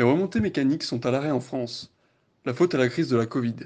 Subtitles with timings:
[0.00, 1.92] Les remontées mécaniques sont à l'arrêt en France.
[2.46, 3.56] La faute à la crise de la Covid.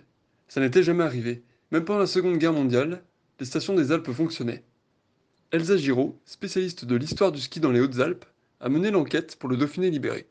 [0.48, 1.44] Ça n'était jamais arrivé.
[1.70, 3.04] Même pendant la Seconde Guerre mondiale,
[3.38, 4.64] les stations des Alpes fonctionnaient.
[5.52, 8.24] Elsa Giraud, spécialiste de l'histoire du ski dans les Hautes-Alpes,
[8.60, 10.26] a mené l'enquête pour le Dauphiné libéré.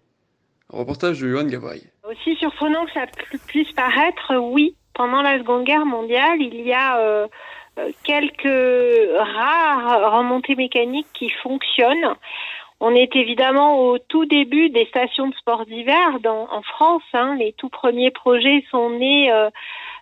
[0.73, 1.89] Un reportage de Johan Gavraille.
[2.03, 3.05] Aussi surprenant que ça
[3.47, 7.27] puisse paraître, oui, pendant la Seconde Guerre mondiale, il y a euh,
[7.79, 12.17] euh, quelques rares remontées mécaniques qui fonctionnent.
[12.85, 17.01] On est évidemment au tout début des stations de sport d'hiver en France.
[17.13, 17.37] Hein.
[17.39, 19.49] Les tout premiers projets sont nés euh,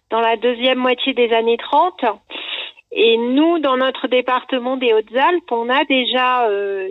[0.10, 2.06] dans la deuxième moitié des années 30.
[2.92, 6.90] Et nous, dans notre département des Hautes-Alpes, on a déjà euh,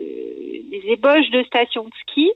[0.70, 2.30] des ébauches de stations de ski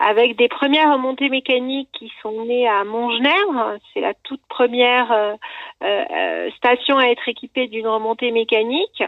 [0.00, 3.76] avec des premières remontées mécaniques qui sont nées à Montgenèvre.
[3.94, 5.36] C'est la toute première
[5.84, 9.04] euh, station à être équipée d'une remontée mécanique,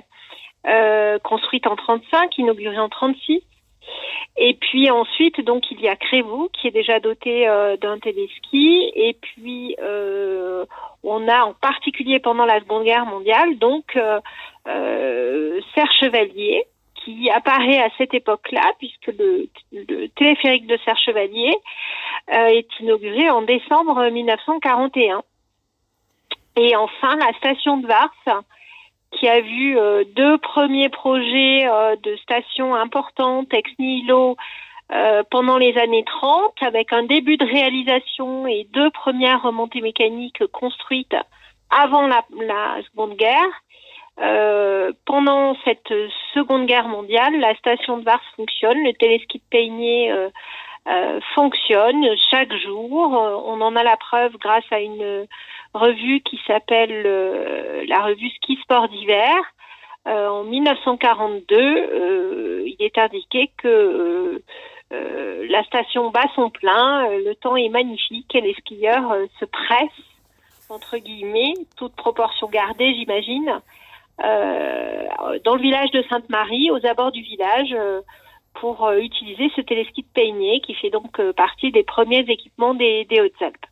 [1.24, 3.42] construite en 35, inaugurée en 36.
[4.36, 8.90] Et puis ensuite, donc il y a Crévoux qui est déjà doté euh, d'un téléski.
[8.94, 10.64] Et puis euh,
[11.02, 14.20] on a en particulier pendant la Seconde Guerre mondiale donc euh,
[14.68, 16.64] euh Serre Chevalier
[17.04, 21.52] qui apparaît à cette époque-là puisque le, le, téléphérique de Serre Chevalier
[22.28, 25.22] est inauguré en décembre 1941.
[26.56, 28.14] Et enfin la station de Vars
[29.22, 34.36] qui a vu euh, deux premiers projets euh, de stations importantes ex nihilo
[34.90, 40.44] euh, pendant les années 30, avec un début de réalisation et deux premières remontées mécaniques
[40.48, 41.14] construites
[41.70, 42.24] avant la,
[42.90, 44.92] Seconde Guerre.
[45.06, 45.94] Pendant cette
[46.34, 50.12] Seconde Guerre mondiale, la station de Vars fonctionne, le téléski de Peigné
[51.34, 53.12] fonctionne chaque jour.
[53.46, 55.26] On en a la preuve grâce à une
[55.74, 59.34] revue qui s'appelle euh, la revue Ski Sport d'hiver.
[60.08, 64.42] Euh, en 1942, euh, il est indiqué que
[65.48, 69.88] la station bat son plein, le temps est magnifique et les skieurs se pressent,
[70.68, 73.60] entre guillemets, toute proportion gardée, j'imagine,
[74.18, 77.74] dans le village de Sainte-Marie, aux abords du village,
[78.54, 83.66] pour utiliser ce téléski de Peigné qui fait donc partie des premiers équipements des Hautes-Alpes.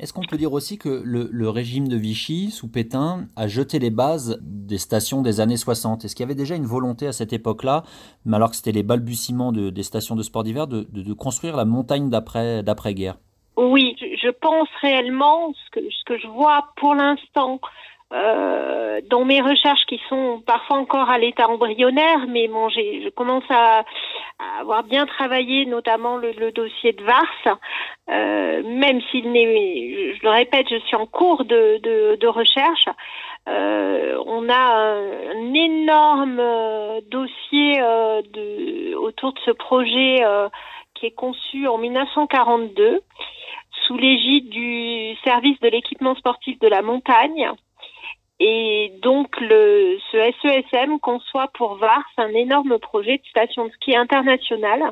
[0.00, 3.90] Est-ce qu'on peut dire aussi que le, régime de Vichy, sous Pétain, a jeté les
[3.90, 7.32] bases des stations des années 60 Est-ce qu'il y avait déjà une volonté à cette
[7.32, 7.84] époque-là,
[8.32, 13.18] alors que c'était les balbutiements des stations de sport d'hiver, de, construire la montagne d'après-guerre?
[13.56, 17.60] Oui, je pense réellement, ce que, ce que je vois pour l'instant,
[18.12, 23.44] euh, dans mes recherches qui sont parfois encore à l'état embryonnaire, mais bon, je commence
[23.48, 23.84] à,
[24.60, 27.58] avoir bien travaillé, notamment le, dossier de Vars,
[28.10, 31.78] euh, même s'il n'est, je le répète, je suis en cours de,
[32.16, 32.86] de, recherche.
[33.48, 34.94] Euh, on a
[35.34, 36.42] un, énorme
[37.10, 40.22] dossier de, autour de ce projet
[40.94, 43.02] qui est conçu en 1942
[43.86, 47.50] sous l'égide du service de l'équipement sportif de la montagne
[48.40, 53.96] et donc, le, ce SESM conçoit pour Vars un énorme projet de station de ski
[53.96, 54.82] internationale.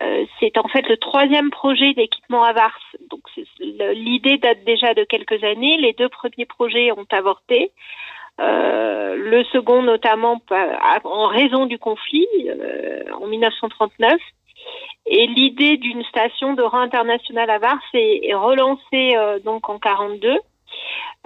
[0.00, 2.78] Euh, c'est en fait le troisième projet d'équipement à Vars.
[3.10, 3.20] Donc,
[3.58, 5.76] l'idée date déjà de quelques années.
[5.78, 7.72] Les deux premiers projets ont avorté.
[8.40, 10.40] Euh, le second, notamment,
[11.04, 14.14] en raison du conflit euh, en 1939.
[15.06, 19.78] Et l'idée d'une station de rang international à Vars est, est relancée euh, donc en
[19.78, 20.38] 42.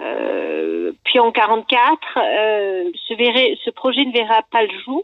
[0.01, 5.03] Euh, puis en 44, euh, ce, verrait, ce projet ne verra pas le jour,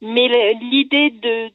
[0.00, 0.28] mais
[0.60, 1.50] l'idée de,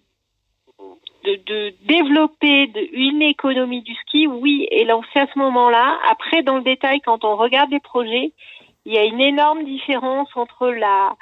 [1.26, 5.98] de, de, développer une économie du ski, oui, est lancée à ce moment-là.
[6.10, 8.32] Après, dans le détail, quand on regarde les projets,
[8.86, 11.16] il y a une énorme différence entre la,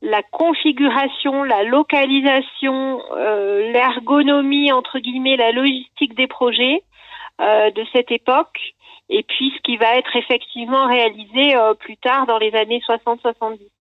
[0.00, 6.82] la configuration, la localisation, euh, l'ergonomie, entre guillemets, la logistique des projets
[7.40, 8.58] euh, de cette époque
[9.10, 13.70] et puis ce qui va être effectivement réalisé euh, plus tard dans les années 60-70.